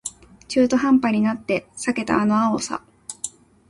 [0.47, 2.83] 中途半端になって避けたあの青さ